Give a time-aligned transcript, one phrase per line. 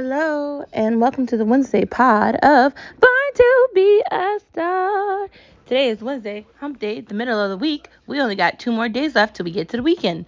[0.00, 5.28] Hello, and welcome to the Wednesday pod of Born to Be a Star.
[5.66, 7.88] Today is Wednesday, hump day, the middle of the week.
[8.06, 10.26] We only got two more days left till we get to the weekend.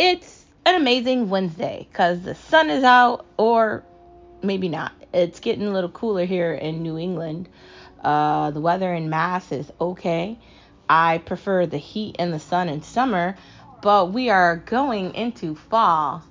[0.00, 3.84] It's an amazing Wednesday because the sun is out, or
[4.42, 4.90] maybe not.
[5.14, 7.48] It's getting a little cooler here in New England.
[8.02, 10.36] Uh, the weather in Mass is okay.
[10.88, 13.36] I prefer the heat and the sun in summer,
[13.80, 16.24] but we are going into fall.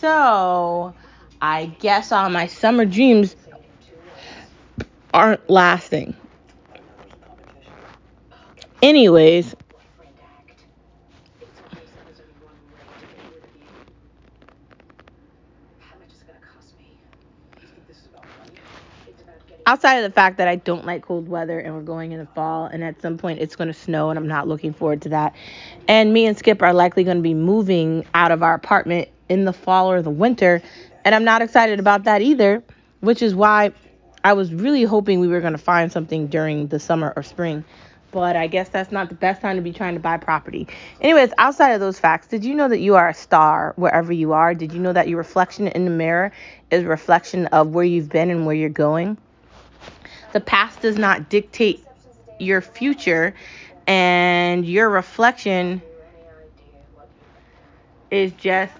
[0.00, 0.94] So,
[1.40, 3.36] I guess all my summer dreams
[5.14, 6.14] aren't lasting.
[8.82, 9.54] Anyways,
[19.68, 22.26] outside of the fact that I don't like cold weather and we're going in the
[22.26, 25.10] fall and at some point it's going to snow and I'm not looking forward to
[25.10, 25.34] that.
[25.86, 29.44] And me and Skip are likely going to be moving out of our apartment in
[29.44, 30.62] the fall or the winter
[31.08, 32.62] and I'm not excited about that either,
[33.00, 33.72] which is why
[34.22, 37.64] I was really hoping we were going to find something during the summer or spring.
[38.10, 40.68] But I guess that's not the best time to be trying to buy property.
[41.00, 44.34] Anyways, outside of those facts, did you know that you are a star wherever you
[44.34, 44.52] are?
[44.52, 46.30] Did you know that your reflection in the mirror
[46.70, 49.16] is a reflection of where you've been and where you're going?
[50.34, 51.82] The past does not dictate
[52.38, 53.34] your future,
[53.86, 55.80] and your reflection
[58.10, 58.74] is just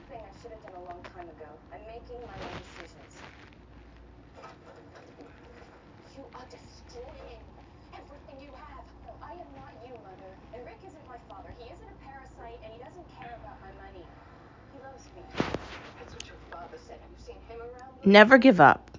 [18.08, 18.90] Never give up.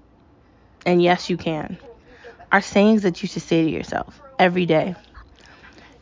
[0.86, 1.80] And yes, you can.
[2.52, 4.96] Are sayings that you should say to yourself every day.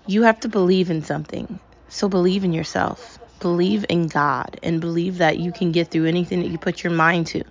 [0.08, 1.58] You have to believe in something.
[1.88, 3.18] So believe in yourself.
[3.40, 6.92] Believe in God and believe that you can get through anything that you put your
[6.92, 7.44] mind to.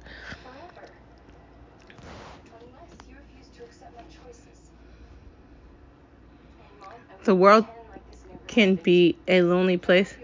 [7.25, 7.65] The world
[8.47, 10.15] can be a lonely place,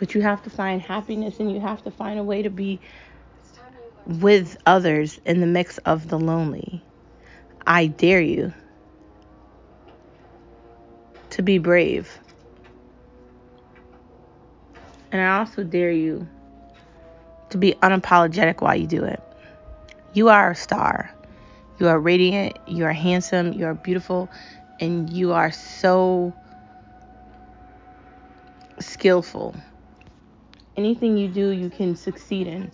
[0.00, 2.80] but you have to find happiness and you have to find a way to be
[4.06, 6.82] with others in the mix of the lonely.
[7.66, 8.54] I dare you
[11.28, 12.18] to be brave.
[15.12, 16.26] And I also dare you
[17.50, 19.22] to be unapologetic while you do it.
[20.14, 21.14] You are a star.
[21.78, 24.30] You are radiant, you are handsome, you are beautiful,
[24.80, 26.32] and you are so
[28.78, 29.54] skillful.
[30.80, 32.70] Anything you do, you can succeed in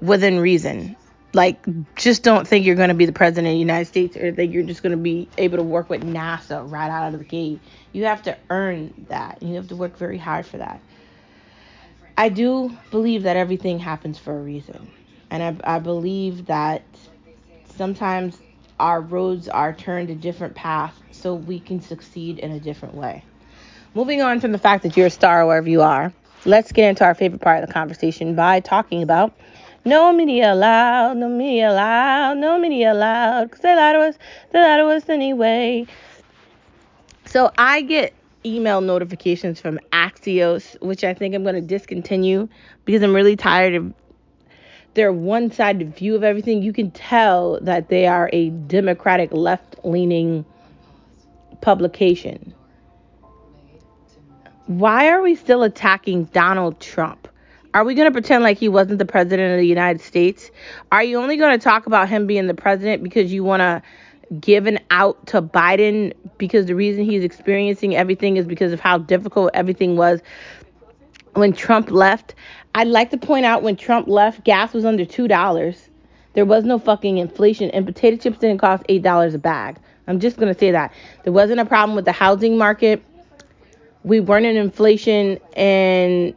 [0.00, 0.96] within reason.
[1.32, 4.32] Like, just don't think you're going to be the president of the United States or
[4.32, 7.24] that you're just going to be able to work with NASA right out of the
[7.24, 7.60] gate.
[7.92, 9.40] You have to earn that.
[9.40, 10.80] You have to work very hard for that.
[12.16, 14.90] I do believe that everything happens for a reason.
[15.30, 16.82] And I, I believe that
[17.76, 18.36] sometimes
[18.80, 23.22] our roads are turned a different path so we can succeed in a different way.
[23.94, 26.12] Moving on from the fact that you're a star wherever you are,
[26.44, 29.32] let's get into our favorite part of the conversation by talking about
[29.84, 34.18] no media allowed, no media allowed, no media allowed, because they lie to us,
[34.50, 35.86] they lie to us anyway.
[37.24, 42.48] So I get email notifications from Axios, which I think I'm going to discontinue
[42.84, 43.92] because I'm really tired of
[44.94, 46.62] their one sided view of everything.
[46.62, 50.44] You can tell that they are a Democratic left leaning
[51.60, 52.54] publication.
[54.68, 57.26] Why are we still attacking Donald Trump?
[57.72, 60.50] Are we going to pretend like he wasn't the president of the United States?
[60.92, 63.82] Are you only going to talk about him being the president because you want to
[64.38, 68.98] give an out to Biden because the reason he's experiencing everything is because of how
[68.98, 70.20] difficult everything was
[71.32, 72.34] when Trump left?
[72.74, 75.78] I'd like to point out when Trump left, gas was under $2.
[76.34, 79.78] There was no fucking inflation, and potato chips didn't cost $8 a bag.
[80.06, 80.92] I'm just going to say that.
[81.24, 83.02] There wasn't a problem with the housing market.
[84.04, 86.34] We weren't in inflation, and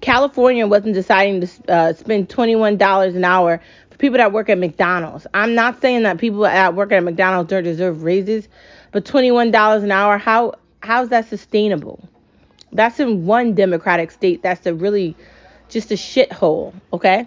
[0.00, 3.60] California wasn't deciding to uh, spend $21 an hour
[3.90, 5.26] for people that work at McDonald's.
[5.32, 8.48] I'm not saying that people that work at McDonald's don't deserve raises,
[8.92, 12.06] but $21 an hour, how how's that sustainable?
[12.72, 14.42] That's in one democratic state.
[14.42, 15.16] That's a really
[15.68, 17.26] just a shithole, okay?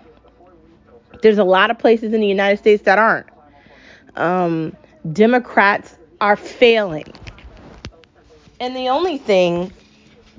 [1.21, 3.27] There's a lot of places in the United States that aren't.
[4.15, 4.75] Um,
[5.11, 7.11] Democrats are failing.
[8.59, 9.71] And the only thing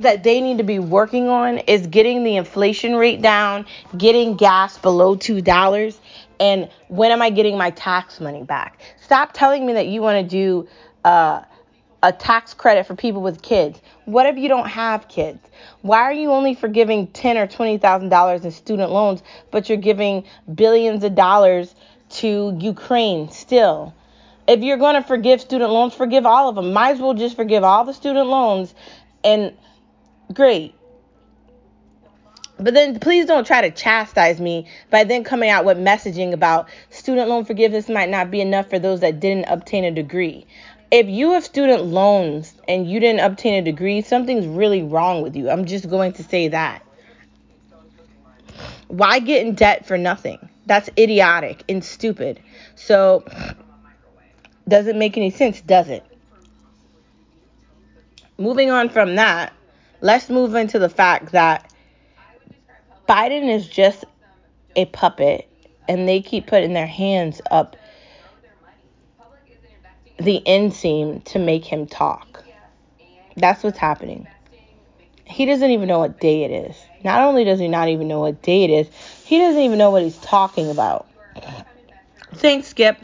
[0.00, 3.66] that they need to be working on is getting the inflation rate down,
[3.96, 5.98] getting gas below $2,
[6.40, 8.80] and when am I getting my tax money back?
[9.02, 10.68] Stop telling me that you want to do
[11.04, 11.42] uh,
[12.02, 13.80] a tax credit for people with kids.
[14.04, 15.40] What if you don't have kids?
[15.82, 19.78] Why are you only forgiving ten or twenty thousand dollars in student loans, but you're
[19.78, 20.24] giving
[20.54, 21.74] billions of dollars
[22.10, 23.94] to Ukraine still?
[24.48, 26.72] If you're going to forgive student loans, forgive all of them.
[26.72, 28.74] Might as well just forgive all the student loans
[29.22, 29.54] and
[30.32, 30.74] great.
[32.58, 36.68] But then please don't try to chastise me by then coming out with messaging about
[36.90, 40.46] student loan forgiveness might not be enough for those that didn't obtain a degree.
[40.90, 45.36] If you have student loans and you didn't obtain a degree, something's really wrong with
[45.36, 45.50] you.
[45.50, 46.82] I'm just going to say that.
[48.88, 50.48] Why get in debt for nothing?
[50.64, 52.40] That's idiotic and stupid.
[52.74, 53.24] So,
[54.68, 56.04] doesn't make any sense, does it?
[58.36, 59.52] Moving on from that,
[60.00, 61.72] let's move into the fact that
[63.08, 64.04] Biden is just
[64.76, 65.48] a puppet
[65.88, 67.76] and they keep putting their hands up
[70.18, 72.44] the inseam to make him talk.
[73.36, 74.26] That's what's happening.
[75.24, 76.76] He doesn't even know what day it is.
[77.04, 78.88] Not only does he not even know what day it is,
[79.24, 81.06] he doesn't even know what he's talking about.
[82.34, 82.98] Thanks, Skip.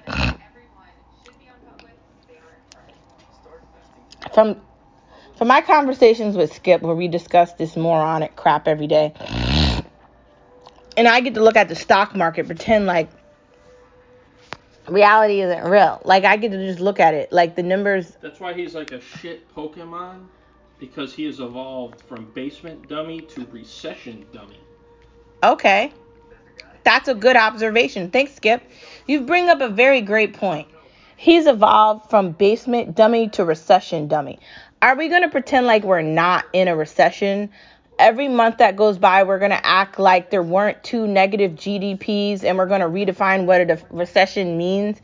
[4.34, 4.60] From
[5.36, 9.14] from my conversations with Skip, where we discuss this moronic crap every day,
[10.96, 13.08] and I get to look at the stock market, pretend like
[14.88, 16.00] reality isn't real.
[16.04, 18.16] Like I get to just look at it, like the numbers.
[18.20, 20.26] That's why he's like a shit Pokemon,
[20.80, 24.60] because he has evolved from basement dummy to recession dummy.
[25.42, 25.92] Okay,
[26.82, 28.10] that's a good observation.
[28.10, 28.62] Thanks, Skip.
[29.06, 30.68] You bring up a very great point.
[31.16, 34.40] He's evolved from basement dummy to recession dummy.
[34.82, 37.50] Are we going to pretend like we're not in a recession?
[37.98, 42.42] Every month that goes by, we're going to act like there weren't two negative GDPs
[42.42, 45.00] and we're going to redefine what a recession means.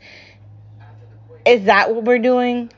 [1.45, 2.71] Is that what we're doing?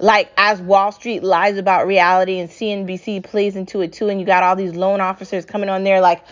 [0.00, 4.26] Like, as Wall Street lies about reality and CNBC plays into it too, and you
[4.26, 6.24] got all these loan officers coming on there like,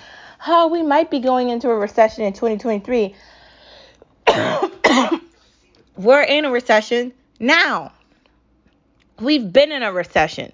[0.47, 3.15] oh, we might be going into a recession in 2023.
[5.97, 7.93] We're in a recession now.
[9.19, 10.53] We've been in a recession.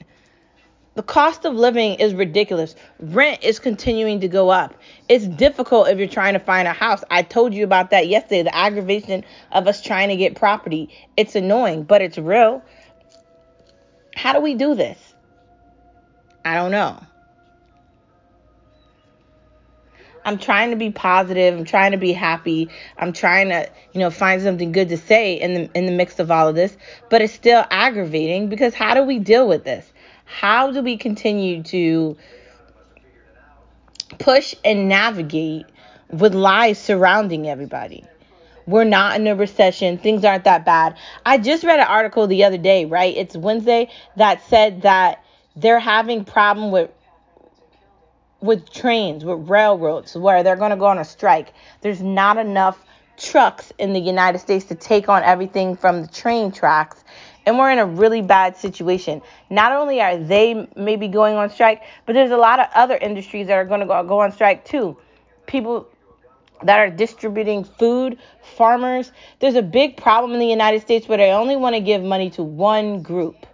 [0.94, 2.74] The cost of living is ridiculous.
[3.00, 4.74] Rent is continuing to go up.
[5.08, 7.02] It's difficult if you're trying to find a house.
[7.10, 10.90] I told you about that yesterday, the aggravation of us trying to get property.
[11.16, 12.62] It's annoying, but it's real.
[14.14, 14.98] How do we do this?
[16.44, 17.00] I don't know.
[20.24, 21.58] I'm trying to be positive.
[21.58, 22.68] I'm trying to be happy.
[22.96, 26.18] I'm trying to, you know, find something good to say in the in the mix
[26.18, 26.76] of all of this,
[27.10, 29.92] but it's still aggravating because how do we deal with this?
[30.24, 32.16] How do we continue to
[34.18, 35.66] push and navigate
[36.10, 38.04] with lies surrounding everybody?
[38.66, 39.98] We're not in a recession.
[39.98, 40.96] Things aren't that bad.
[41.26, 43.14] I just read an article the other day, right?
[43.16, 45.24] It's Wednesday that said that
[45.56, 46.90] they're having problem with
[48.42, 51.54] with trains, with railroads, where they're going to go on a strike.
[51.80, 52.78] There's not enough
[53.16, 57.04] trucks in the United States to take on everything from the train tracks.
[57.46, 59.22] And we're in a really bad situation.
[59.50, 63.46] Not only are they maybe going on strike, but there's a lot of other industries
[63.46, 64.96] that are going to go, go on strike too.
[65.46, 65.88] People
[66.62, 68.18] that are distributing food,
[68.56, 69.10] farmers.
[69.40, 72.30] There's a big problem in the United States where they only want to give money
[72.30, 73.46] to one group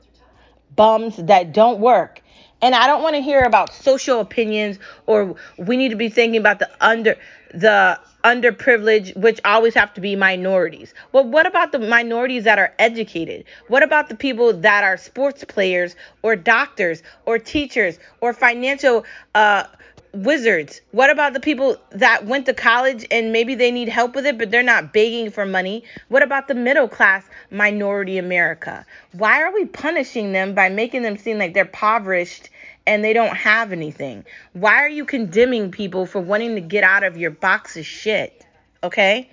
[0.76, 2.23] bums that don't work
[2.60, 6.40] and I don't want to hear about social opinions or we need to be thinking
[6.40, 7.16] about the under
[7.55, 10.92] the underprivileged, which always have to be minorities.
[11.12, 13.44] Well, what about the minorities that are educated?
[13.68, 19.04] What about the people that are sports players or doctors or teachers or financial
[19.35, 19.64] uh,
[20.12, 20.80] wizards?
[20.90, 24.37] What about the people that went to college and maybe they need help with it,
[24.37, 25.85] but they're not begging for money?
[26.09, 28.85] What about the middle class minority America?
[29.12, 32.50] Why are we punishing them by making them seem like they're impoverished
[32.88, 34.25] and they don't have anything?
[34.54, 38.47] Why are you condemning people for wanting to get out of your box of shit?
[38.83, 39.28] Okay?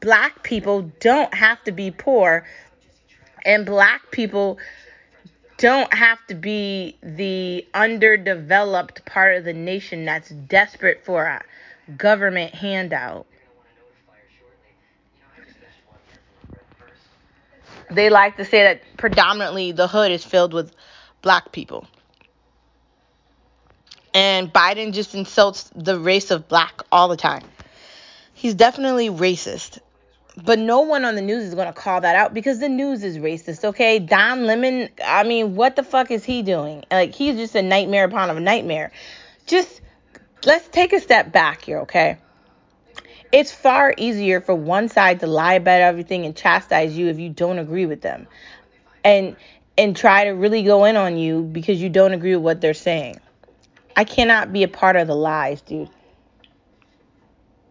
[0.00, 2.46] Black people don't have to be poor,
[3.44, 4.58] and black people
[5.58, 11.42] don't have to be the underdeveloped part of the nation that's desperate for a
[11.96, 13.26] government handout.
[17.90, 20.72] They like to say that predominantly the hood is filled with
[21.22, 21.88] black people.
[24.16, 27.42] And Biden just insults the race of black all the time.
[28.32, 29.78] He's definitely racist.
[30.42, 33.04] But no one on the news is going to call that out because the news
[33.04, 33.98] is racist, okay?
[33.98, 36.82] Don Lemon, I mean, what the fuck is he doing?
[36.90, 38.90] Like, he's just a nightmare upon a nightmare.
[39.44, 39.82] Just
[40.46, 42.16] let's take a step back here, okay?
[43.32, 47.28] It's far easier for one side to lie about everything and chastise you if you
[47.28, 48.28] don't agree with them.
[49.04, 49.36] And
[49.76, 52.72] and try to really go in on you because you don't agree with what they're
[52.72, 53.20] saying.
[53.96, 55.88] I cannot be a part of the lies, dude.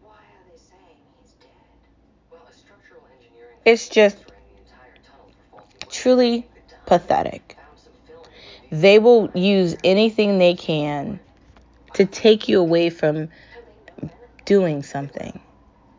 [0.02, 1.50] Why are they saying he's dead?
[2.32, 3.02] Well, a structural
[3.64, 6.48] It's just during the entire tunnel for faulty wiring truly
[6.88, 7.56] pathetic.
[7.56, 11.20] Found some film They will use anything they can
[11.94, 13.30] to take you away from
[14.46, 15.40] doing something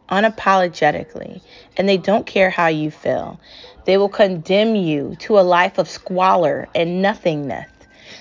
[0.09, 1.41] unapologetically.
[1.77, 3.41] And they don't care how you feel.
[3.85, 7.71] They will condemn you to a life of squalor and nothingness.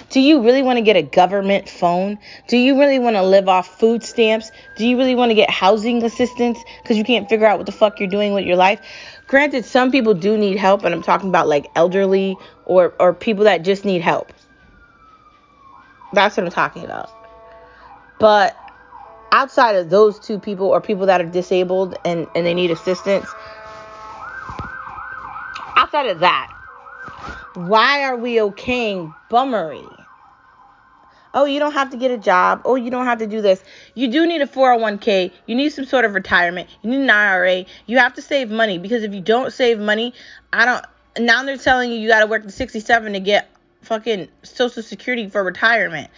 [0.09, 2.19] Do you really want to get a government phone?
[2.47, 4.51] Do you really want to live off food stamps?
[4.77, 7.71] Do you really want to get housing assistance because you can't figure out what the
[7.71, 8.79] fuck you're doing with your life?
[9.27, 13.45] Granted, some people do need help, and I'm talking about like elderly or, or people
[13.45, 14.31] that just need help.
[16.13, 17.09] That's what I'm talking about.
[18.19, 18.55] But
[19.31, 23.27] outside of those two people or people that are disabled and, and they need assistance,
[25.75, 26.51] outside of that,
[27.55, 29.94] why are we okaying bummery?
[31.35, 32.61] Oh, you don't have to get a job.
[32.63, 33.61] Oh, you don't have to do this.
[33.93, 35.31] You do need a 401k.
[35.45, 36.69] You need some sort of retirement.
[36.81, 37.65] You need an IRA.
[37.85, 40.13] You have to save money because if you don't save money,
[40.53, 40.85] I don't.
[41.19, 43.49] Now they're telling you you got to work to 67 to get
[43.81, 46.09] fucking Social Security for retirement.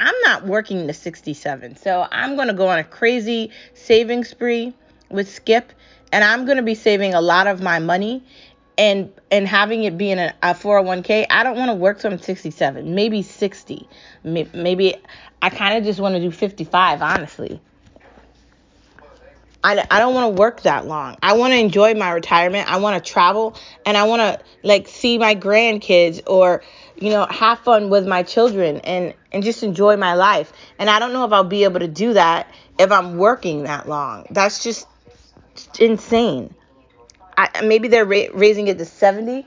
[0.00, 1.76] I'm not working to 67.
[1.76, 4.74] So I'm going to go on a crazy saving spree
[5.08, 5.72] with Skip
[6.12, 8.22] and I'm going to be saving a lot of my money
[8.78, 11.26] and and having it be in a, a 401k.
[11.28, 13.88] I don't want to work till I'm 67, maybe 60.
[14.22, 14.94] Maybe
[15.42, 17.60] I kind of just want to do 55, honestly.
[19.62, 21.16] I, I don't want to work that long.
[21.20, 22.70] I want to enjoy my retirement.
[22.70, 26.62] I want to travel and I want to like see my grandkids or
[26.96, 30.52] you know have fun with my children and and just enjoy my life.
[30.78, 33.88] And I don't know if I'll be able to do that if I'm working that
[33.88, 34.26] long.
[34.30, 34.86] That's just
[35.80, 36.54] insane.
[37.38, 39.46] I maybe they're ra- raising it to 70.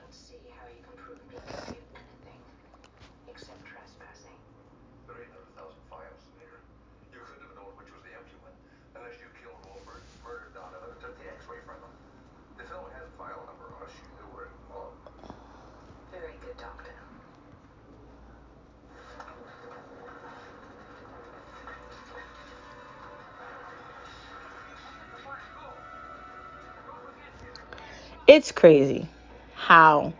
[28.31, 29.09] It's crazy
[29.55, 30.13] how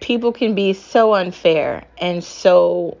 [0.00, 2.98] people can be so unfair and so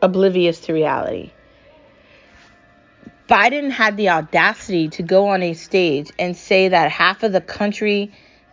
[0.00, 1.32] oblivious to reality.
[3.28, 7.40] Biden had the audacity to go on a stage and say that half of the
[7.40, 8.12] country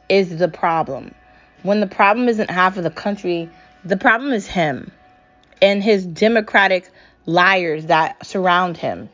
[0.09, 1.13] is the problem.
[1.61, 3.51] When the problem isn't half of the country,
[3.85, 4.91] the problem is him
[5.61, 6.89] and his democratic
[7.27, 9.09] liars that surround him.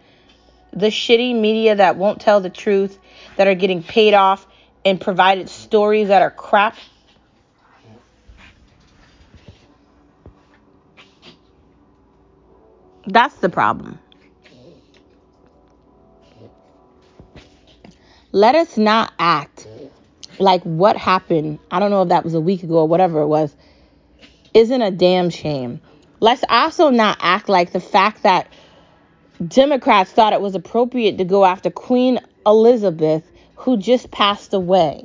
[0.76, 3.00] The shitty media that won't tell the truth,
[3.38, 4.46] that are getting paid off
[4.84, 6.76] and provided stories that are crap.
[13.08, 14.00] That's the problem.
[18.32, 19.68] Let us not act
[20.40, 23.28] like what happened, I don't know if that was a week ago or whatever it
[23.28, 23.56] was,
[24.54, 25.82] isn't a damn shame.
[26.20, 28.48] Let's also not act like the fact that
[29.46, 33.24] Democrats thought it was appropriate to go after Queen Elizabeth,
[33.56, 35.04] who just passed away,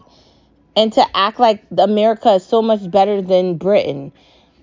[0.76, 4.12] and to act like America is so much better than Britain.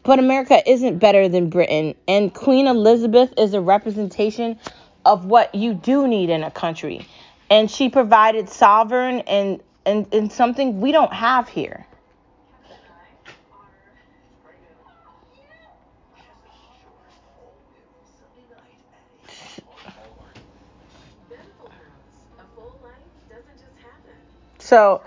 [0.04, 4.58] But America isn't better than Britain, and Queen Elizabeth is a representation
[5.06, 7.06] of what you do need in a country.
[7.50, 11.86] And she provided sovereign and, and, and something we don't have here.
[22.40, 22.94] A full life
[23.30, 24.18] doesn't just happen.
[24.68, 25.02] So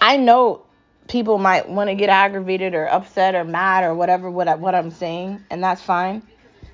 [0.00, 0.62] I know
[1.06, 4.74] people might want to get aggravated or upset or mad or whatever what, I, what
[4.74, 6.22] I'm saying, and that's fine.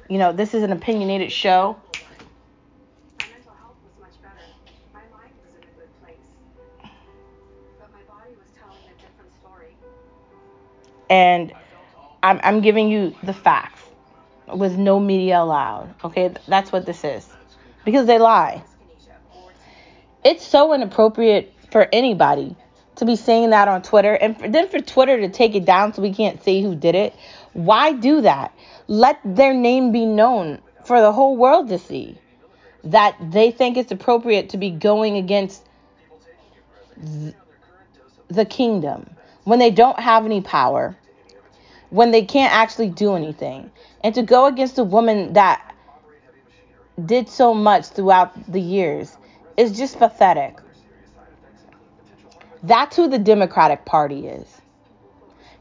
[0.09, 1.77] You know, this is an opinionated show.
[11.11, 11.53] And
[12.23, 13.81] I'm, I'm giving you the facts
[14.47, 15.93] with no media allowed.
[16.05, 17.29] Okay, that's what this is
[17.85, 18.62] because they lie.
[20.29, 22.55] It's so inappropriate for anybody
[22.97, 25.95] to be saying that on Twitter and for, then for Twitter to take it down
[25.95, 27.15] so we can't see who did it.
[27.55, 28.53] Why do that?
[28.89, 32.19] Let their name be known for the whole world to see
[32.85, 35.65] that they think it's appropriate to be going against
[37.03, 37.35] th-
[38.29, 39.09] the kingdom
[39.45, 40.95] when they don't have any power,
[41.89, 43.71] when they can't actually do anything,
[44.05, 45.75] and to go against a woman that
[47.03, 49.17] did so much throughout the years
[49.59, 50.57] is just pathetic.
[52.62, 54.47] That's who the Democratic Party is.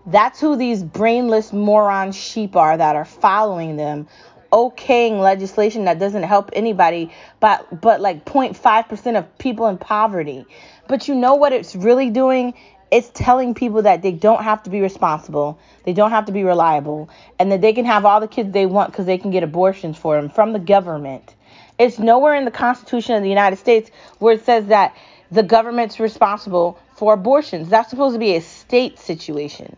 [0.05, 4.07] That's who these brainless moron sheep are that are following them,
[4.53, 10.45] okaying legislation that doesn't help anybody, but but like 0.5% of people in poverty.
[10.87, 12.53] But you know what it's really doing?
[12.89, 16.43] It's telling people that they don't have to be responsible, they don't have to be
[16.43, 19.43] reliable, and that they can have all the kids they want because they can get
[19.43, 21.35] abortions for them from the government.
[21.79, 24.95] It's nowhere in the Constitution of the United States where it says that
[25.31, 27.69] the government's responsible for abortions.
[27.69, 29.75] That's supposed to be a state situation.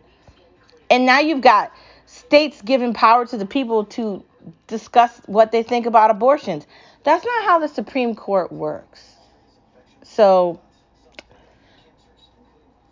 [0.89, 1.71] And now you've got
[2.05, 4.23] states giving power to the people to
[4.67, 6.65] discuss what they think about abortions.
[7.03, 9.03] That's not how the Supreme Court works.
[10.03, 10.59] So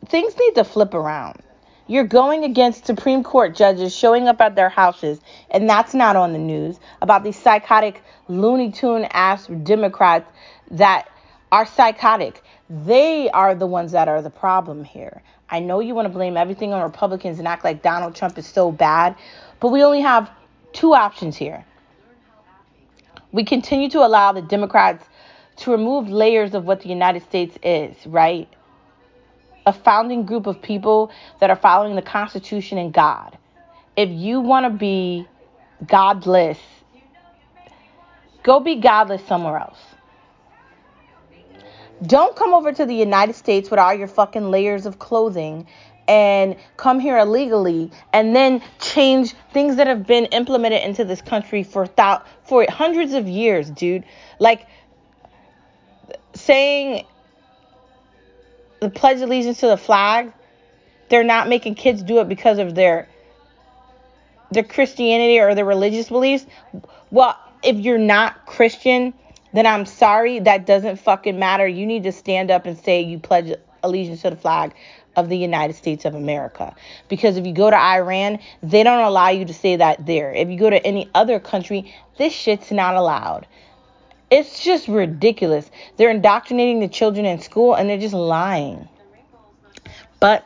[0.07, 1.41] things need to flip around.
[1.89, 6.33] You're going against Supreme Court judges showing up at their houses, and that's not on
[6.33, 10.29] the news about these psychotic, Looney Tune ass Democrats
[10.71, 11.07] that
[11.51, 12.43] are psychotic.
[12.69, 15.21] They are the ones that are the problem here.
[15.49, 18.45] I know you want to blame everything on Republicans and act like Donald Trump is
[18.45, 19.15] so bad,
[19.61, 20.29] but we only have
[20.73, 21.63] two options here.
[23.31, 25.05] We continue to allow the Democrats
[25.57, 28.49] to remove layers of what the United States is, right?
[29.67, 33.37] A founding group of people that are following the Constitution and God.
[33.97, 35.27] If you want to be
[35.85, 36.57] godless,
[38.43, 39.79] go be godless somewhere else.
[42.01, 45.67] Don't come over to the United States with all your fucking layers of clothing
[46.07, 51.63] and come here illegally and then change things that have been implemented into this country
[51.63, 54.05] for thou- for hundreds of years, dude.
[54.39, 54.65] Like
[56.33, 57.05] saying
[58.79, 60.31] the pledge allegiance to the flag,
[61.09, 63.07] they're not making kids do it because of their
[64.51, 66.45] their Christianity or their religious beliefs.
[67.11, 69.13] Well, if you're not Christian,
[69.53, 71.67] then I'm sorry, that doesn't fucking matter.
[71.67, 73.53] You need to stand up and say you pledge
[73.83, 74.73] allegiance to the flag
[75.17, 76.75] of the United States of America.
[77.09, 80.31] Because if you go to Iran, they don't allow you to say that there.
[80.31, 83.47] If you go to any other country, this shit's not allowed.
[84.29, 85.69] It's just ridiculous.
[85.95, 88.87] They're indoctrinating the children in school and they're just lying.
[90.19, 90.45] But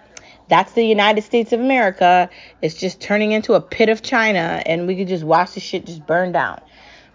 [0.50, 2.30] that's the United States of America.
[2.62, 5.86] It's just turning into a pit of China and we could just watch the shit
[5.86, 6.62] just burn down.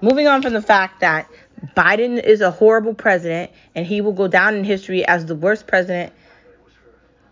[0.01, 1.31] Moving on from the fact that
[1.77, 5.67] Biden is a horrible president and he will go down in history as the worst
[5.67, 6.13] president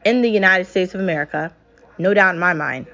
[0.05, 1.53] in the United States of America.
[1.99, 2.87] No doubt in my mind.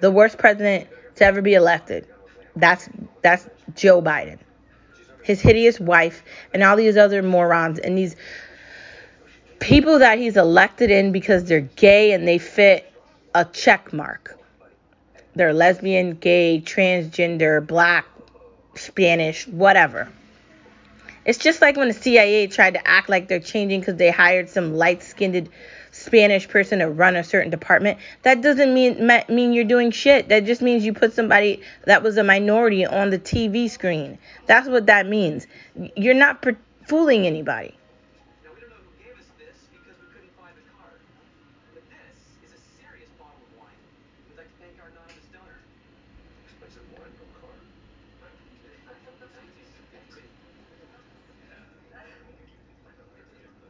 [0.00, 2.06] The worst president to ever be elected.
[2.54, 2.88] That's
[3.22, 4.38] that's Joe Biden.
[5.26, 6.22] His hideous wife
[6.54, 8.14] and all these other morons and these
[9.58, 12.92] people that he's elected in because they're gay and they fit
[13.34, 14.38] a check mark.
[15.34, 18.06] They're lesbian, gay, transgender, black,
[18.76, 20.08] Spanish, whatever.
[21.24, 24.48] It's just like when the CIA tried to act like they're changing because they hired
[24.48, 25.48] some light skinned
[26.06, 27.98] Spanish person to run a certain department.
[28.22, 30.28] That doesn't mean mean you're doing shit.
[30.28, 34.18] That just means you put somebody that was a minority on the TV screen.
[34.46, 35.46] That's what that means.
[35.96, 36.44] You're not
[36.86, 37.74] fooling anybody.
[38.44, 40.94] Now we don't know who gave us this because we couldn't find the card.
[41.74, 42.14] But this
[42.46, 43.74] is a serious bottle of wine.
[44.30, 45.58] We'd like to thank our anonymous donor.
[46.46, 47.50] Expensive wine, no car.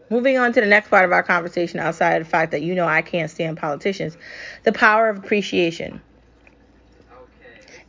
[0.08, 2.74] Moving on to the next part of our conversation, outside of the fact that you
[2.74, 4.16] know I can't stand politicians,
[4.62, 6.00] the power of appreciation.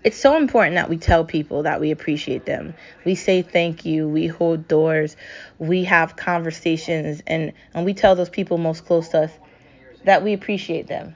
[0.03, 2.73] It's so important that we tell people that we appreciate them.
[3.03, 5.17] We say thank you, we hold doors,
[5.59, 9.31] we have conversations, and, and we tell those people most close to us
[10.05, 11.15] that we appreciate them.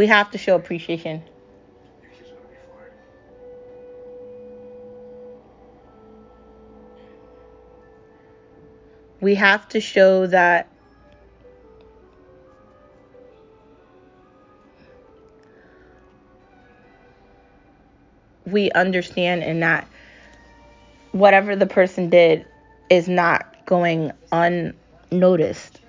[0.00, 1.22] We have to show appreciation.
[9.20, 10.72] We have to show that
[18.46, 19.86] we understand and that
[21.12, 22.46] whatever the person did
[22.88, 25.79] is not going unnoticed.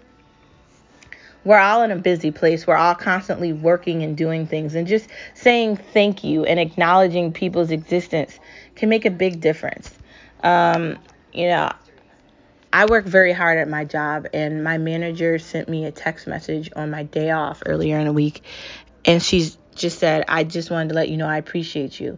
[1.43, 2.67] We're all in a busy place.
[2.67, 4.75] We're all constantly working and doing things.
[4.75, 8.39] And just saying thank you and acknowledging people's existence
[8.75, 9.91] can make a big difference.
[10.43, 10.97] Um,
[11.33, 11.71] you know,
[12.73, 16.69] I work very hard at my job, and my manager sent me a text message
[16.75, 18.43] on my day off earlier in the week,
[19.03, 22.17] and she's just said, I just wanted to let you know I appreciate you.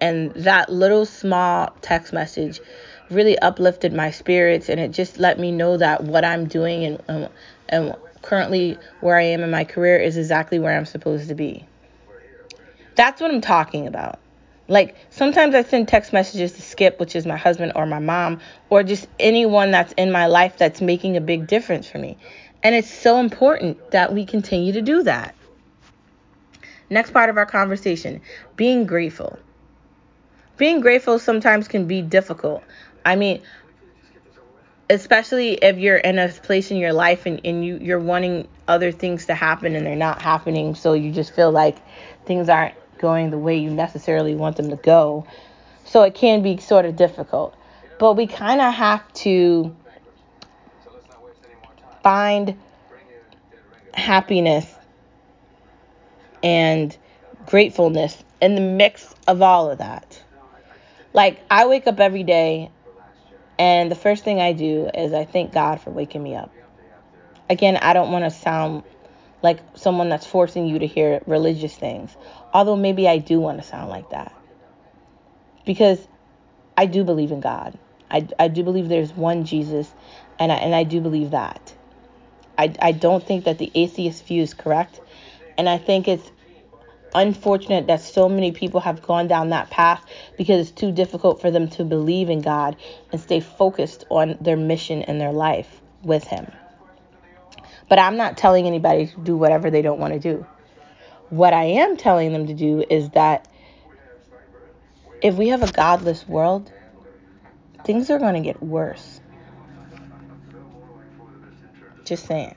[0.00, 2.60] And that little small text message
[3.08, 7.02] really uplifted my spirits, and it just let me know that what I'm doing and,
[7.06, 7.28] and,
[7.68, 7.94] and
[8.24, 11.64] currently where I am in my career is exactly where I'm supposed to be.
[12.96, 14.18] That's what I'm talking about.
[14.66, 18.40] Like sometimes I send text messages to Skip, which is my husband or my mom,
[18.70, 22.16] or just anyone that's in my life that's making a big difference for me.
[22.62, 25.34] And it's so important that we continue to do that.
[26.88, 28.22] Next part of our conversation
[28.56, 29.38] being grateful.
[30.56, 32.62] Being grateful sometimes can be difficult.
[33.04, 33.42] I mean,
[34.90, 38.92] especially if you're in a place in your life and, and you, you're wanting other
[38.92, 41.76] things to happen and they're not happening, so you just feel like
[42.26, 45.26] things aren't going the way you necessarily want them to go.
[45.84, 47.54] So it can be sort of difficult.
[47.98, 49.74] But we kind of have to
[52.02, 52.56] find
[53.94, 54.66] happiness
[56.42, 56.96] and
[57.46, 60.22] gratefulness in the mix of all of that.
[61.12, 62.70] Like, I wake up every day,
[63.58, 66.52] and the first thing I do is I thank God for waking me up.
[67.48, 68.82] Again, I don't want to sound
[69.42, 72.16] like someone that's forcing you to hear religious things,
[72.52, 74.34] although maybe I do want to sound like that.
[75.64, 76.06] Because
[76.76, 77.78] I do believe in God.
[78.10, 79.92] I, I do believe there's one Jesus,
[80.38, 81.74] and I, and I do believe that.
[82.56, 85.00] I, I don't think that the atheist view is correct,
[85.58, 86.30] and I think it's
[87.14, 90.04] unfortunate that so many people have gone down that path
[90.36, 92.76] because it's too difficult for them to believe in God
[93.12, 96.50] and stay focused on their mission in their life with Him.
[97.88, 100.46] But I'm not telling anybody to do whatever they don't want to do.
[101.30, 103.48] What I am telling them to do is that
[105.22, 106.70] if we have a godless world,
[107.84, 109.20] things are going to get worse.
[112.04, 112.54] Just saying.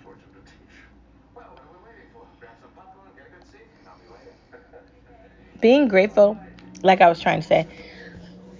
[5.62, 6.38] Being grateful,
[6.84, 7.67] like I was trying to say,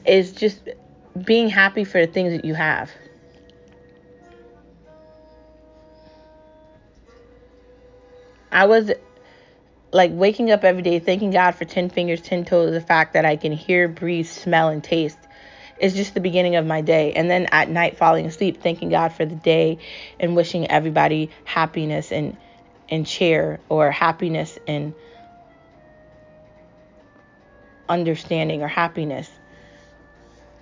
[0.06, 0.62] is just
[1.26, 2.92] being happy for the things that you have.
[8.52, 8.92] I was
[9.92, 13.26] like waking up every day thanking God for 10 fingers, 10 toes, the fact that
[13.26, 15.18] I can hear, breathe, smell, and taste
[15.80, 17.14] is just the beginning of my day.
[17.14, 19.78] And then at night, falling asleep, thanking God for the day
[20.20, 22.36] and wishing everybody happiness and,
[22.90, 24.94] and cheer or happiness and
[27.90, 29.30] understanding or happiness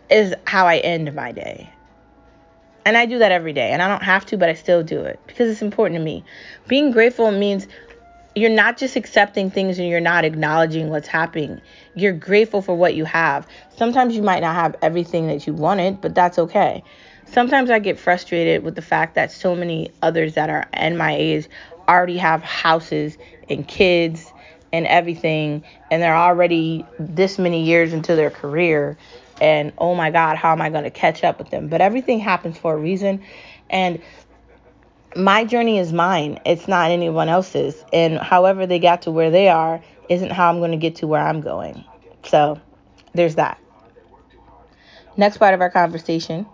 [0.09, 1.69] is how I end my day.
[2.85, 3.71] And I do that every day.
[3.71, 6.23] And I don't have to, but I still do it because it's important to me.
[6.67, 7.67] Being grateful means
[8.35, 11.61] you're not just accepting things and you're not acknowledging what's happening.
[11.95, 13.47] You're grateful for what you have.
[13.75, 16.83] Sometimes you might not have everything that you wanted, but that's okay.
[17.25, 21.15] Sometimes I get frustrated with the fact that so many others that are in my
[21.15, 21.47] age
[21.87, 23.17] already have houses
[23.49, 24.31] and kids
[24.75, 28.97] and everything, and they're already this many years into their career.
[29.39, 31.69] And oh my God, how am I going to catch up with them?
[31.69, 33.23] But everything happens for a reason.
[33.69, 34.01] And
[35.15, 36.39] my journey is mine.
[36.45, 37.85] It's not anyone else's.
[37.93, 41.07] And however they got to where they are isn't how I'm going to get to
[41.07, 41.85] where I'm going.
[42.25, 42.59] So
[43.13, 43.57] there's that.
[45.15, 46.45] Next part of our conversation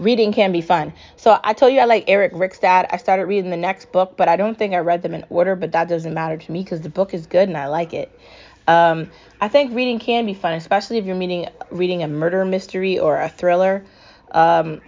[0.00, 0.92] reading can be fun.
[1.16, 2.86] So I told you I like Eric Rickstad.
[2.90, 5.54] I started reading the next book, but I don't think I read them in order,
[5.54, 8.18] but that doesn't matter to me because the book is good and I like it.
[8.66, 9.10] Um,
[9.40, 13.20] I think reading can be fun, especially if you're reading reading a murder mystery or
[13.20, 13.84] a thriller.
[14.30, 14.80] Um,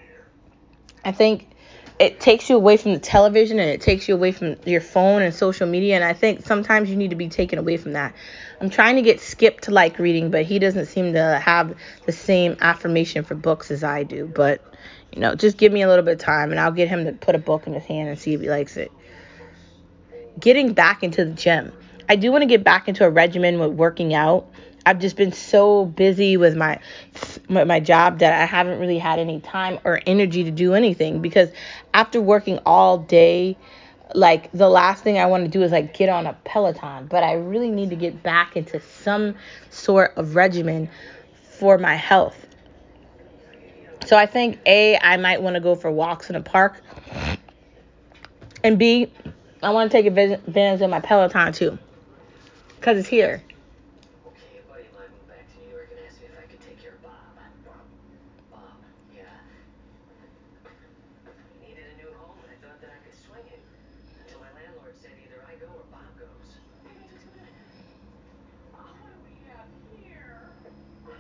[1.05, 1.49] I think
[1.99, 5.23] it takes you away from the television and it takes you away from your phone
[5.23, 5.95] and social media.
[5.95, 8.15] And I think sometimes you need to be taken away from that.
[8.61, 12.13] I'm trying to get Skip to like reading, but he doesn't seem to have the
[12.13, 14.27] same affirmation for books as I do.
[14.27, 14.63] But
[15.13, 17.13] you know, just give me a little bit of time and I'll get him to
[17.13, 18.91] put a book in his hand and see if he likes it.
[20.41, 21.73] Getting back into the gym.
[22.09, 24.49] I do want to get back into a regimen with working out.
[24.85, 26.81] I've just been so busy with my
[27.49, 31.51] my job that I haven't really had any time or energy to do anything because
[31.95, 33.57] after working all day
[34.15, 37.23] like the last thing I want to do is like get on a Peloton, but
[37.23, 39.35] I really need to get back into some
[39.71, 40.91] sort of regimen
[41.59, 42.47] for my health.
[44.07, 46.81] So I think A, I might want to go for walks in a park.
[48.65, 49.13] And B,
[49.63, 51.79] I want to take advantage of my Peloton too.
[52.77, 53.43] Because it's here.
[54.27, 56.47] Okay, a buddy of mine moved back to New York and asked me if I
[56.51, 57.15] could take care of Bob.
[57.63, 57.79] Bob?
[58.51, 58.83] Bob,
[59.15, 59.23] yeah.
[61.63, 63.63] He needed a new home, and I thought that I could swing it.
[64.27, 66.59] Until my landlord said either I go or Bob goes.
[68.75, 70.43] Oh, what do we have here?
[71.07, 71.15] Oh,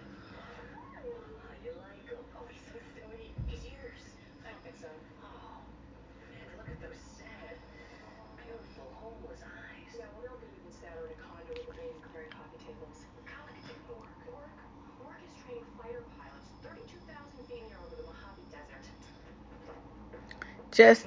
[1.63, 2.19] you like him?
[2.35, 3.31] Oh, he's so sweet.
[3.47, 4.03] He's yours.
[4.43, 4.91] I don't think so.
[5.23, 5.63] Oh,
[6.27, 7.55] Amanda, look at those sad,
[8.43, 9.95] beautiful, homeless eyes.
[9.95, 12.33] Yeah, well, they'll be even sadder in a condo with a baby crying
[20.73, 21.07] just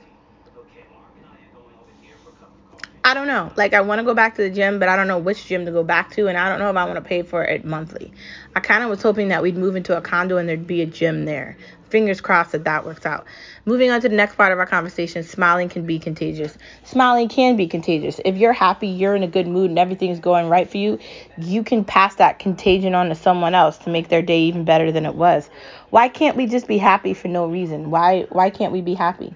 [3.05, 3.51] I don't know.
[3.55, 5.65] Like I want to go back to the gym, but I don't know which gym
[5.65, 7.63] to go back to, and I don't know if I want to pay for it
[7.63, 8.11] monthly.
[8.55, 10.87] I kind of was hoping that we'd move into a condo and there'd be a
[10.87, 11.55] gym there.
[11.89, 13.27] Fingers crossed that that works out.
[13.65, 16.57] Moving on to the next part of our conversation, smiling can be contagious.
[16.83, 18.19] Smiling can be contagious.
[18.25, 20.97] If you're happy, you're in a good mood, and everything's going right for you,
[21.37, 24.91] you can pass that contagion on to someone else to make their day even better
[24.91, 25.47] than it was.
[25.91, 27.91] Why can't we just be happy for no reason?
[27.91, 29.35] Why why can't we be happy?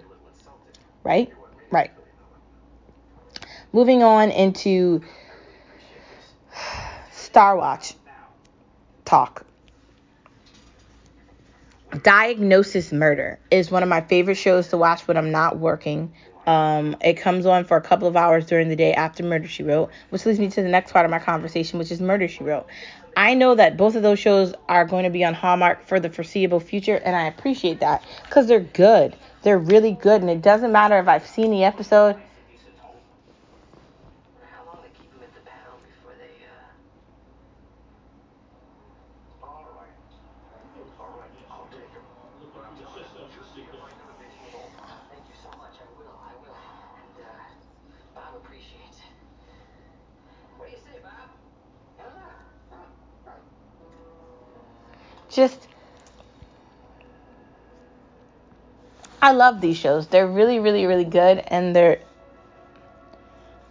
[1.09, 1.33] Right?
[1.71, 1.89] Right.
[3.73, 5.01] Moving on into
[7.11, 7.95] Star Watch
[9.05, 9.43] talk.
[12.03, 16.13] Diagnosis Murder is one of my favorite shows to watch when I'm not working.
[16.45, 19.63] Um, it comes on for a couple of hours during the day after Murder She
[19.63, 22.43] Wrote, which leads me to the next part of my conversation, which is Murder She
[22.43, 22.67] Wrote.
[23.17, 26.11] I know that both of those shows are going to be on Hallmark for the
[26.11, 29.15] foreseeable future, and I appreciate that because they're good.
[29.41, 32.15] They're really good, and it doesn't matter if I've seen the episode.
[34.43, 36.75] How long they keep him at the panel before they, uh...
[39.47, 39.87] All right.
[40.99, 42.03] All right, I'll take him.
[42.53, 45.07] But I'm telling you, just see if I can make him an offer.
[45.07, 45.79] Thank you so much.
[45.79, 46.19] I will.
[46.19, 46.59] I will.
[46.99, 47.39] And, uh,
[48.15, 49.15] Bob appreciates it.
[50.59, 51.31] What do you say, Bob?
[55.29, 55.67] just
[59.29, 60.07] I love these shows.
[60.07, 61.99] They're really, really, really good, and they're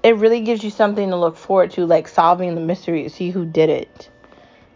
[0.04, 3.30] it really gives you something to look forward to, like solving the mystery to see
[3.30, 4.08] who did it.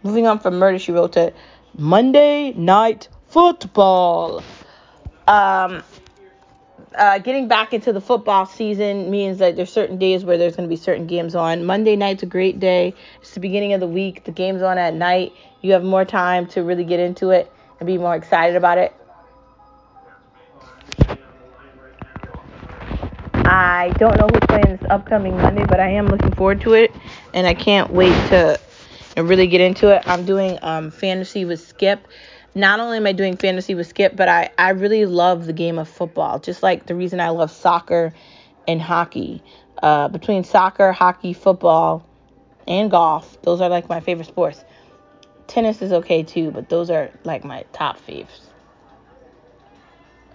[0.03, 1.31] Moving on from Murder She Wrote to
[1.77, 4.43] Monday Night Football.
[5.25, 5.83] Um,
[6.93, 10.67] uh, getting back into the football season means that there's certain days where there's going
[10.67, 11.63] to be certain games on.
[11.63, 12.93] Monday night's a great day.
[13.21, 14.25] It's the beginning of the week.
[14.25, 15.31] The game's on at night.
[15.61, 18.93] You have more time to really get into it and be more excited about it.
[23.55, 26.91] I don't know who's playing this upcoming Monday, but I am looking forward to it,
[27.35, 28.59] and I can't wait to
[29.15, 30.01] really get into it.
[30.07, 32.07] I'm doing um, fantasy with Skip.
[32.55, 35.77] Not only am I doing fantasy with Skip, but I, I really love the game
[35.77, 38.11] of football, just like the reason I love soccer
[38.67, 39.43] and hockey.
[39.83, 42.03] Uh, between soccer, hockey, football,
[42.67, 44.63] and golf, those are like my favorite sports.
[45.45, 48.49] Tennis is okay too, but those are like my top faves.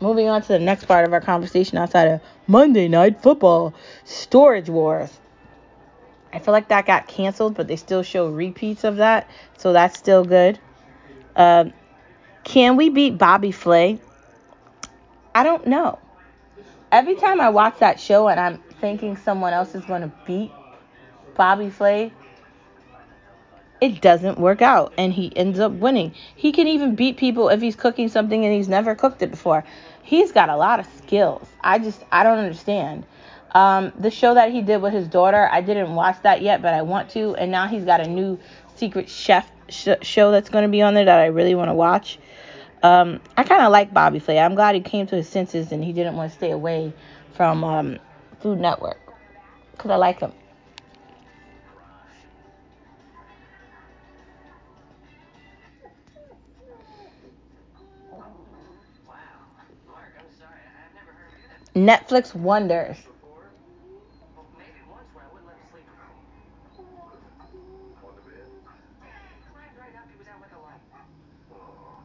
[0.00, 4.68] Moving on to the next part of our conversation outside of Monday Night Football Storage
[4.68, 5.11] Wars.
[6.32, 9.98] I feel like that got canceled, but they still show repeats of that, so that's
[9.98, 10.58] still good.
[11.34, 11.72] Um,
[12.44, 13.98] can we beat Bobby Flay?
[15.34, 15.98] I don't know.
[16.92, 20.52] Every time I watch that show and I'm thinking someone else is going to beat
[21.34, 22.12] Bobby Flay,
[23.80, 26.14] it doesn't work out and he ends up winning.
[26.34, 29.64] He can even beat people if he's cooking something and he's never cooked it before.
[30.02, 31.46] He's got a lot of skills.
[31.60, 33.04] I just I don't understand.
[33.52, 36.74] Um, the show that he did with his daughter, I didn't watch that yet, but
[36.74, 37.34] I want to.
[37.36, 38.38] And now he's got a new
[38.76, 41.74] secret chef sh- show that's going to be on there that I really want to
[41.74, 42.18] watch.
[42.82, 44.38] Um, I kind of like Bobby Flay.
[44.38, 46.92] I'm glad he came to his senses and he didn't want to stay away
[47.34, 47.98] from um,
[48.40, 48.98] Food Network
[49.72, 50.32] because I like him.
[61.86, 62.96] Netflix Wonders.
[62.96, 63.46] before.
[64.36, 66.42] Well, maybe once where I wouldn't let him sleep with me.
[68.02, 68.46] On the bed?
[69.52, 70.06] Climbed right up.
[70.10, 70.82] He was out like a light.
[71.54, 72.02] Oh.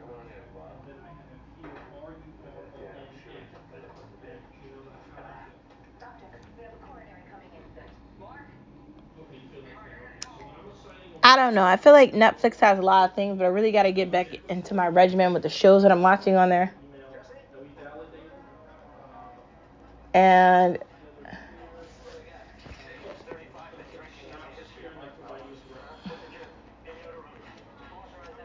[0.00, 0.76] Come on in, Bob.
[2.76, 2.92] Yeah,
[3.24, 3.40] sure.
[3.72, 4.40] Right up on the bed.
[6.00, 6.26] Doctor,
[6.58, 7.64] we have a coronary coming in.
[8.20, 8.46] Mark?
[11.26, 11.64] I don't know.
[11.64, 14.12] I feel like Netflix has a lot of things, but I really got to get
[14.12, 16.72] back into my regimen with the shows that I'm watching on there.
[20.14, 20.78] And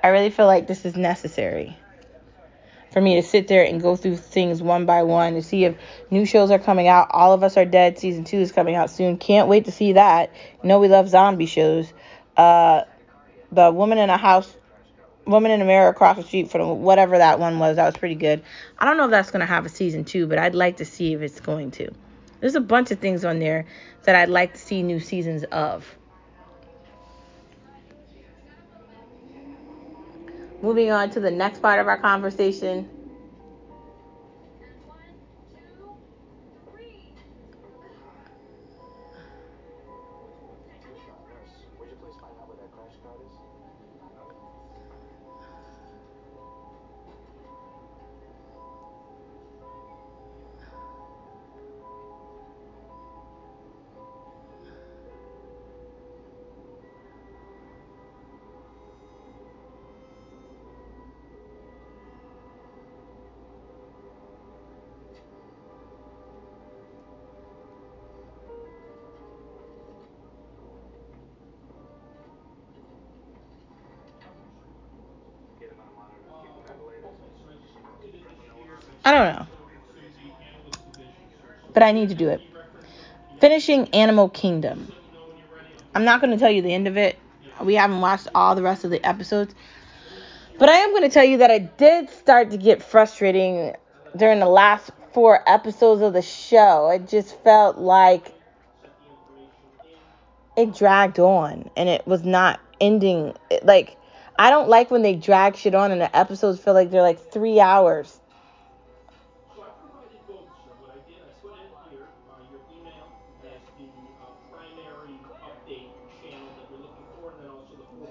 [0.04, 1.78] I really feel like this is necessary
[2.92, 5.76] for me to sit there and go through things one by one to see if
[6.10, 7.10] new shows are coming out.
[7.12, 9.18] All of Us Are Dead season two is coming out soon.
[9.18, 10.34] Can't wait to see that.
[10.64, 11.94] You know we love zombie shows.
[12.42, 12.86] Uh,
[13.52, 14.52] the Woman in a House,
[15.28, 17.76] Woman in a Mirror across the street from whatever that one was.
[17.76, 18.42] That was pretty good.
[18.80, 21.14] I don't know if that's gonna have a season two, but I'd like to see
[21.14, 21.92] if it's going to.
[22.40, 23.68] There's a bunch of things on there
[24.06, 25.86] that I'd like to see new seasons of.
[30.64, 32.90] Moving on to the next part of our conversation.
[79.04, 79.48] I don't know.
[81.74, 82.42] But I need to do it.
[83.40, 84.92] Finishing Animal Kingdom.
[85.96, 87.18] I'm not going to tell you the end of it.
[87.62, 89.54] We haven't watched all the rest of the episodes.
[90.60, 93.74] But I am going to tell you that I did start to get frustrating
[94.16, 96.92] during the last four episodes of the show.
[96.92, 98.34] It just felt like
[100.56, 103.34] it dragged on and it was not ending.
[103.50, 103.98] It, like,
[104.38, 107.32] I don't like when they drag shit on and the episodes feel like they're like
[107.32, 108.21] three hours.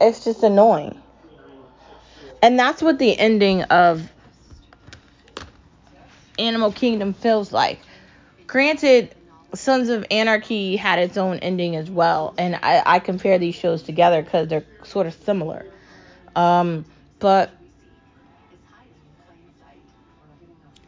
[0.01, 1.01] It's just annoying.
[2.43, 4.11] And that's what the ending of
[6.39, 7.79] Animal Kingdom feels like.
[8.47, 9.15] Granted,
[9.55, 13.83] Sons of Anarchy had its own ending as well, and I, I compare these shows
[13.83, 15.67] together because they're sort of similar.
[16.35, 16.87] Um,
[17.19, 17.51] but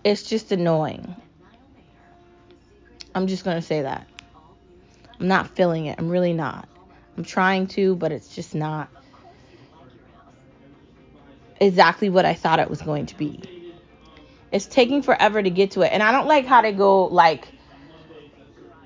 [0.04, 1.14] it's just annoying.
[3.14, 4.06] I'm just gonna say that.
[5.20, 5.98] I'm not feeling it.
[5.98, 6.66] I'm really not.
[7.16, 8.88] I'm trying to, but it's just not
[11.62, 13.40] exactly what I thought it was going to be.
[14.50, 17.48] It's taking forever to get to it, and I don't like how they go like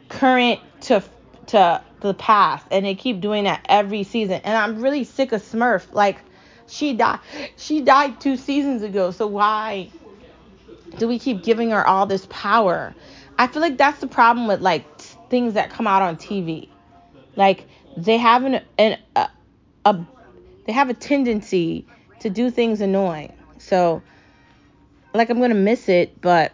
[0.09, 1.03] current to
[1.49, 4.41] to the past, and they keep doing that every season.
[4.45, 5.93] And I'm really sick of Smurf.
[5.93, 6.19] Like
[6.69, 7.21] she died,
[7.57, 9.11] she died two seasons ago.
[9.11, 9.91] So why
[10.99, 12.95] do we keep giving her all this power?
[13.39, 16.69] I feel like that's the problem with like things that come out on TV.
[17.35, 19.29] Like they have an, an a,
[19.85, 20.07] a
[20.67, 21.87] they have a tendency
[22.27, 23.33] to do things annoying.
[23.59, 24.03] So
[25.15, 26.53] like I'm gonna miss it, but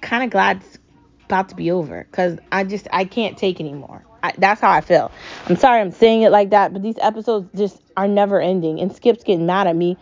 [0.00, 0.78] kind of glad it's
[1.24, 4.04] about to be over because I just I can't take anymore.
[4.22, 5.10] I, that's how I feel.
[5.46, 8.80] I'm sorry I'm saying it like that, but these episodes just are never ending.
[8.80, 9.96] And Skip's getting mad at me,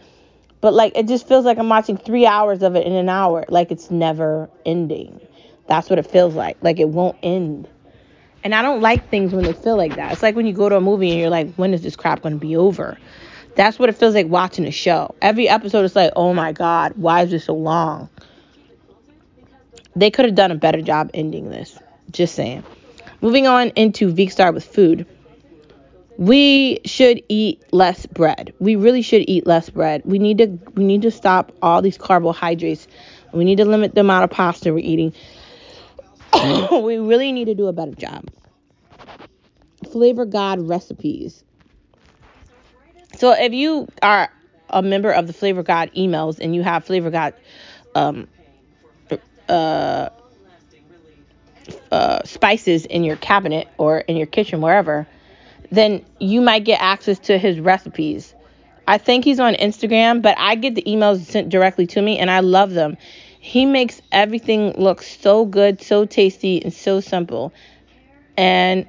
[0.61, 3.45] but like it just feels like I'm watching three hours of it in an hour.
[3.49, 5.21] Like it's never ending.
[5.67, 6.57] That's what it feels like.
[6.63, 7.69] Like it won't end.
[8.45, 10.13] And I don't like things when they feel like that.
[10.13, 12.23] It's like when you go to a movie and you're like, when is this crap
[12.23, 12.99] going to be over?
[13.55, 15.15] That's what it feels like watching a show.
[15.21, 18.09] Every episode is like, oh my God, why is this so long?
[19.95, 21.79] They could have done a better job ending this.
[22.11, 22.65] Just saying.
[23.21, 25.07] Moving on into Veekstar with food.
[26.19, 28.55] We should eat less bread.
[28.59, 30.03] We really should eat less bread.
[30.05, 32.87] We need to we need to stop all these carbohydrates.
[33.33, 35.13] We need to limit the amount of pasta we're eating.
[36.83, 38.29] we really need to do a better job.
[39.91, 41.45] Flavor God recipes.
[43.23, 44.29] So if you are
[44.69, 47.35] a member of the Flavor God emails and you have Flavor God
[47.95, 48.27] um,
[49.49, 50.09] uh,
[51.93, 55.07] uh, spices in your cabinet or in your kitchen, wherever,
[55.71, 58.35] then you might get access to his recipes.
[58.89, 62.29] I think he's on Instagram, but I get the emails sent directly to me and
[62.29, 62.97] I love them.
[63.39, 67.53] He makes everything look so good, so tasty, and so simple.
[68.37, 68.89] And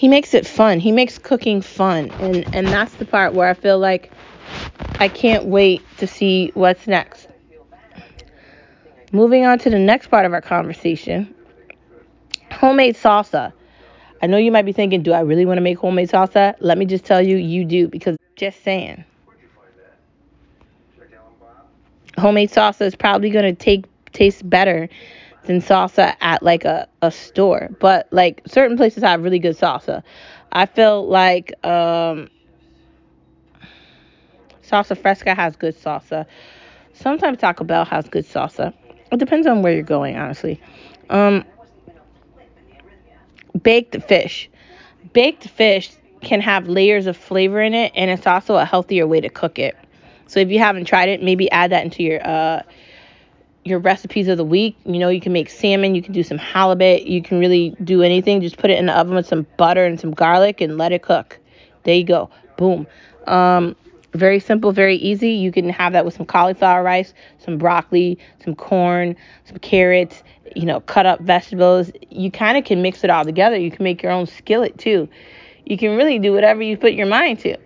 [0.00, 0.80] he makes it fun.
[0.80, 2.10] He makes cooking fun.
[2.20, 4.10] And and that's the part where I feel like
[4.98, 7.28] I can't wait to see what's next.
[9.12, 11.34] Moving on to the next part of our conversation.
[12.50, 13.52] Homemade salsa.
[14.22, 16.54] I know you might be thinking, do I really want to make homemade salsa?
[16.60, 19.04] Let me just tell you, you do because just saying.
[22.16, 24.88] Homemade salsa is probably going to take taste better
[25.44, 27.68] than salsa at like a, a store.
[27.80, 30.02] But like certain places have really good salsa.
[30.52, 32.28] I feel like um
[34.70, 36.26] Salsa Fresca has good salsa.
[36.92, 38.72] Sometimes Taco Bell has good salsa.
[39.10, 40.60] It depends on where you're going, honestly.
[41.08, 41.44] Um,
[43.60, 44.48] baked fish.
[45.12, 49.20] Baked fish can have layers of flavor in it, and it's also a healthier way
[49.20, 49.76] to cook it.
[50.26, 52.62] So if you haven't tried it, maybe add that into your uh,
[53.64, 54.76] your recipes of the week.
[54.84, 58.02] You know, you can make salmon, you can do some halibut, you can really do
[58.02, 58.40] anything.
[58.40, 61.02] Just put it in the oven with some butter and some garlic and let it
[61.02, 61.38] cook.
[61.84, 62.30] There you go.
[62.56, 62.86] Boom.
[63.26, 63.76] Um,
[64.12, 65.30] very simple, very easy.
[65.30, 70.22] You can have that with some cauliflower rice, some broccoli, some corn, some carrots,
[70.56, 71.90] you know, cut up vegetables.
[72.10, 73.56] You kind of can mix it all together.
[73.56, 75.08] You can make your own skillet too.
[75.64, 77.56] You can really do whatever you put your mind to.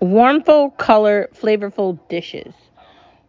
[0.00, 2.54] Warmful, color, flavorful dishes.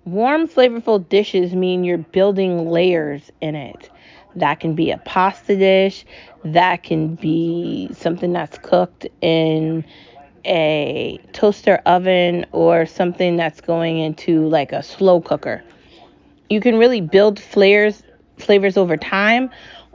[0.05, 3.89] Warm, flavorful dishes mean you're building layers in it.
[4.36, 6.05] That can be a pasta dish,
[6.45, 9.84] that can be something that's cooked in
[10.45, 15.63] a toaster oven or something that's going into like a slow cooker.
[16.49, 18.03] You can really build flavors
[18.38, 19.49] flavors over time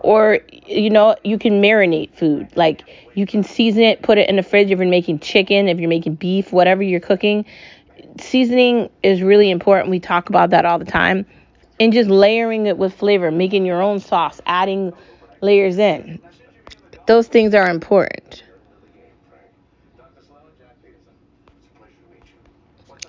[0.05, 2.47] or you know you can marinate food.
[2.55, 2.85] Like
[3.15, 5.89] you can season it put it in the fridge if you're making chicken if you're
[5.89, 7.47] making beef whatever you're cooking.
[8.21, 9.91] Seasoning is really important.
[9.91, 11.25] We talk about that all the time.
[11.81, 14.93] And just layering it with flavor making your own sauce adding
[15.41, 16.21] layers in.
[17.07, 18.45] Those things are important.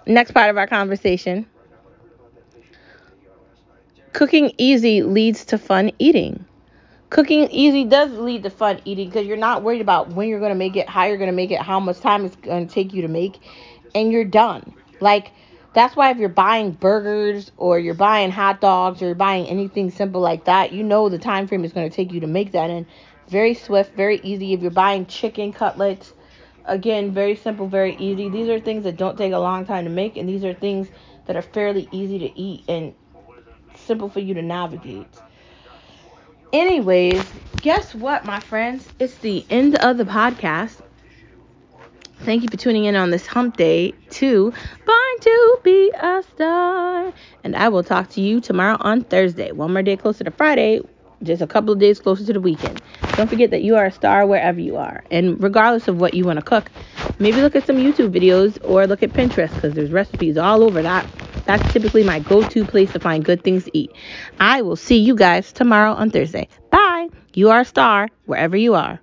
[0.08, 1.46] Next part of our conversation.
[1.46, 1.46] ER
[4.14, 6.46] cooking easy leads to fun eating.
[7.16, 10.52] Cooking easy does lead to fun eating because you're not worried about when you're going
[10.52, 12.74] to make it, how you're going to make it, how much time it's going to
[12.74, 13.40] take you to make,
[13.96, 14.74] and you're done.
[15.00, 15.32] Like,
[15.74, 19.92] that's why if you're buying burgers or you're buying hot dogs or you're buying anything
[19.92, 22.52] simple like that, you know the time frame is going to take you to make
[22.52, 22.70] that.
[22.70, 22.86] And
[23.30, 24.52] very swift, very easy.
[24.52, 26.12] If you're buying chicken cutlets,
[26.66, 28.28] again, very simple, very easy.
[28.28, 30.90] These are things that don't take a long time to make, and these are things
[31.28, 32.94] that are fairly easy to eat and
[33.78, 35.08] simple for you to navigate.
[36.54, 37.24] Anyways,
[37.62, 38.88] guess what, my friends?
[39.00, 40.82] It's the end of the podcast.
[42.20, 44.52] Thank you for tuning in on this hump day to
[44.86, 47.14] Born to Be a Star.
[47.44, 49.52] And I will talk to you tomorrow on Thursday.
[49.52, 50.82] One more day closer to Friday,
[51.24, 52.82] just a couple of days closer to the weekend.
[53.16, 55.04] Don't forget that you are a star wherever you are.
[55.12, 56.70] And regardless of what you want to cook,
[57.20, 60.82] maybe look at some YouTube videos or look at Pinterest because there's recipes all over
[60.82, 61.08] that.
[61.46, 63.92] That's typically my go to place to find good things to eat.
[64.40, 66.48] I will see you guys tomorrow on Thursday.
[66.72, 67.10] Bye.
[67.34, 68.94] You are a star wherever you are.